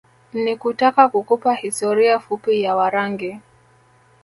[0.33, 3.39] Ni kutaka kukupa historia fupi ya Warangi